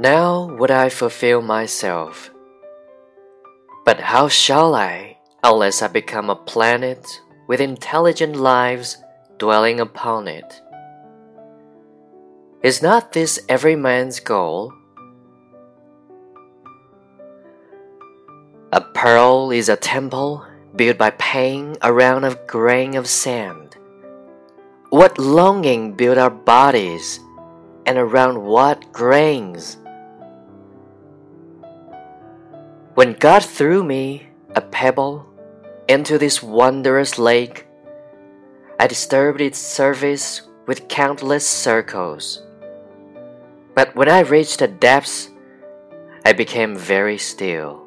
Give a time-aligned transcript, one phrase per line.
[0.00, 2.30] Now would I fulfill myself.
[3.84, 7.04] But how shall I, unless I become a planet
[7.46, 8.96] with intelligent lives
[9.36, 10.62] dwelling upon it?
[12.62, 14.72] Is not this every man's goal?
[18.72, 23.76] A pearl is a temple built by paying around a grain of sand.
[24.88, 27.20] What longing built our bodies,
[27.84, 29.76] and around what grains?
[32.94, 34.26] When God threw me,
[34.56, 35.24] a pebble,
[35.86, 37.68] into this wondrous lake,
[38.80, 42.42] I disturbed its surface with countless circles.
[43.76, 45.30] But when I reached the depths,
[46.24, 47.86] I became very still.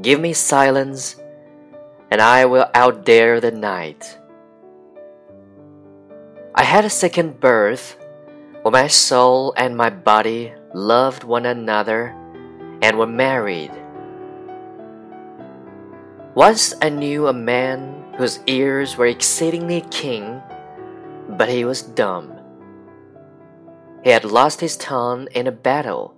[0.00, 1.16] Give me silence,
[2.10, 4.18] and I will outdare the night.
[6.54, 7.98] I had a second birth
[8.62, 12.16] when my soul and my body loved one another
[12.84, 13.70] and were married.
[16.34, 20.42] Once I knew a man whose ears were exceedingly keen,
[21.30, 22.38] but he was dumb.
[24.02, 26.14] He had lost his tongue in a battle.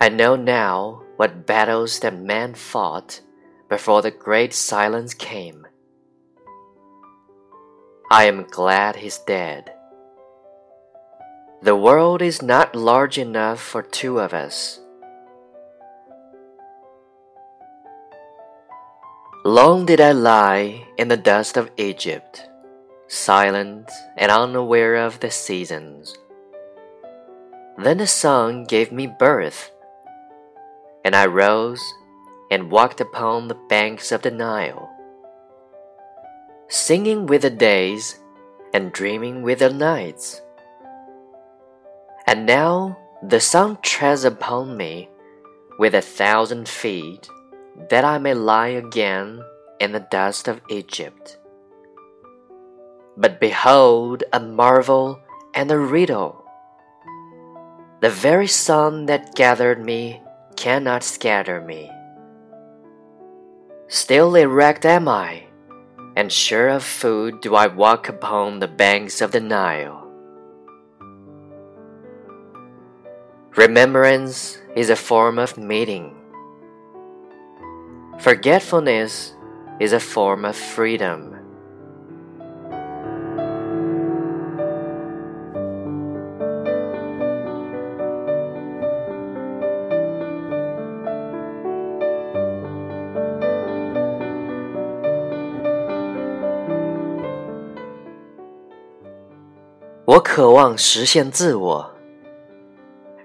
[0.00, 3.20] I know now what battles that man fought
[3.68, 5.66] before the great silence came.
[8.12, 9.72] I am glad he's dead.
[11.60, 14.78] The world is not large enough for two of us.
[19.44, 22.46] Long did I lie in the dust of Egypt,
[23.08, 26.14] silent and unaware of the seasons.
[27.76, 29.72] Then the sun gave me birth,
[31.04, 31.82] and I rose
[32.52, 34.88] and walked upon the banks of the Nile,
[36.68, 38.20] singing with the days
[38.72, 40.40] and dreaming with the nights.
[42.28, 45.08] And now the sun treads upon me
[45.78, 47.26] with a thousand feet,
[47.88, 49.42] that I may lie again
[49.80, 51.38] in the dust of Egypt.
[53.16, 55.22] But behold a marvel
[55.54, 56.44] and a riddle.
[58.02, 60.20] The very sun that gathered me
[60.54, 61.90] cannot scatter me.
[63.88, 65.46] Still erect am I,
[66.14, 69.97] and sure of food do I walk upon the banks of the Nile.
[73.57, 76.15] Remembrance is a form of meeting.
[78.19, 79.33] Forgetfulness
[79.79, 81.33] is a form of freedom.
[100.05, 101.93] 我渴望实现自我。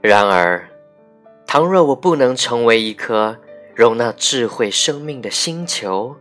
[0.05, 0.67] 然而，
[1.47, 3.37] 倘若我不能成为一颗
[3.73, 6.13] 容纳智慧生命的星球，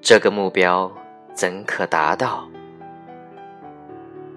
[0.00, 0.92] 这个目标
[1.34, 2.48] 怎可达到？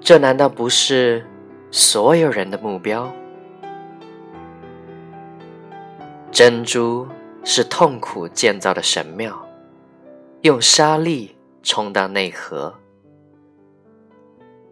[0.02, 1.24] 这难道不是
[1.70, 3.14] 所有人的目标？
[6.32, 7.08] 珍珠
[7.44, 9.40] 是痛苦建造的神庙，
[10.42, 12.74] 用沙粒充当内核。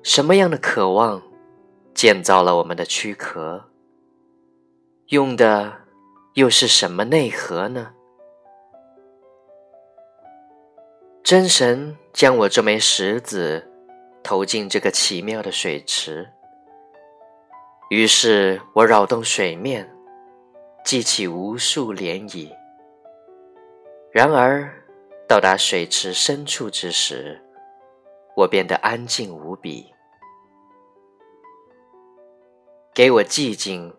[0.01, 1.21] 什么样的渴望
[1.93, 3.63] 建造了我们的躯壳？
[5.09, 5.71] 用的
[6.33, 7.93] 又是什么内核呢？
[11.23, 13.71] 真神将我这枚石子
[14.23, 16.27] 投进这个奇妙的水池，
[17.91, 19.87] 于是我扰动水面，
[20.83, 22.51] 激起无数涟漪。
[24.11, 24.73] 然而，
[25.27, 27.39] 到达水池深处之时，
[28.35, 29.93] 我变得安静无比。
[32.91, 33.93] 给我寂静。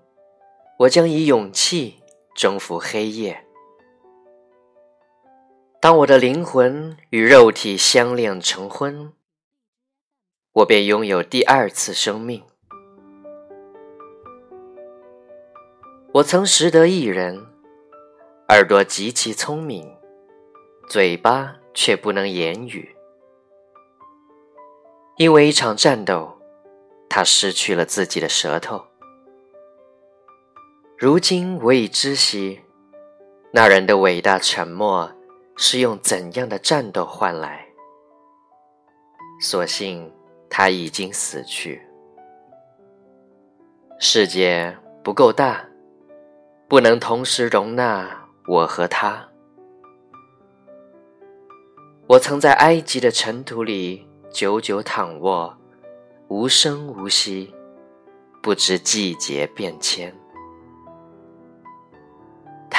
[0.79, 2.03] 我将以勇气
[2.35, 3.47] 征服黑夜。
[5.81, 9.15] 当我的灵魂与肉体相恋成婚，
[10.53, 12.43] 我便拥有第二次生命。
[16.13, 17.47] 我曾识得一人，
[18.49, 19.97] 耳朵极其聪明，
[20.91, 22.95] 嘴巴却不能言语。
[25.17, 26.39] 因为一场战斗，
[27.09, 28.85] 他失去了自己的舌头。
[30.99, 32.59] 如今我已知悉，
[33.53, 35.13] 那人的伟大沉默
[35.55, 37.67] 是用怎样的战斗换来。
[39.39, 40.11] 所幸
[40.49, 41.83] 他已经死去。
[43.99, 45.63] 世界不够大，
[46.67, 49.29] 不能同时容纳我和他。
[52.07, 55.55] 我曾在埃及的尘土里久久躺卧，
[56.29, 57.55] 无声无息，
[58.43, 60.11] 不知季节变迁。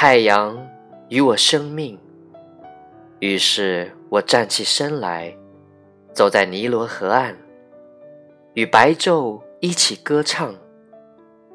[0.00, 0.56] 太阳
[1.08, 1.98] 与我生命，
[3.18, 5.36] 于是我站起身来，
[6.12, 7.34] 走在尼罗河岸，
[8.54, 10.54] 与白昼一起歌唱，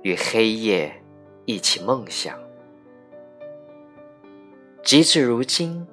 [0.01, 0.93] 与黑夜
[1.45, 2.37] 一起梦想。
[4.81, 5.87] 直至如今，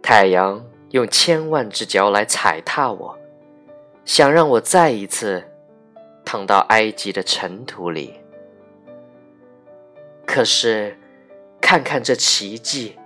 [0.00, 3.14] 太阳用千万只脚来踩踏我，
[4.06, 5.44] 想让我再一次
[6.24, 8.14] 躺到埃及的尘土里。
[10.24, 10.96] 可是，
[11.68, 12.96] 看看这奇迹，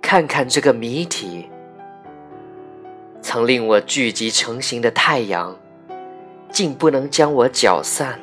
[0.00, 1.50] 看看这个谜题，
[3.20, 5.58] 曾令我聚集成型的太阳，
[6.48, 8.20] 竟不能将我搅散。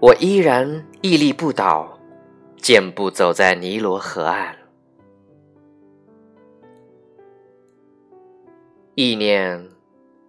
[0.00, 2.00] 我依然屹立不倒。
[2.56, 4.56] 健步走在尼罗河岸，
[8.94, 9.68] 意念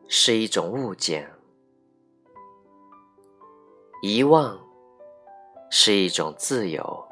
[0.10, 1.32] 是一种物件，
[4.02, 4.60] 遗忘
[5.70, 7.05] 是一种自由。